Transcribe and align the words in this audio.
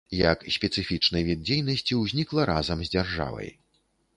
Як 0.19 0.45
спецыфічны 0.55 1.21
від 1.27 1.43
дзейнасці 1.47 1.99
ўзнікла 2.01 2.49
разам 2.53 2.79
з 2.89 2.93
дзяржавай. 2.95 3.49